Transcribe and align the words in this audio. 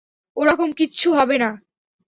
ওরকম 0.37 0.69
কিচ্ছু 0.71 1.07
হবে 1.13 1.35
না। 1.37 1.49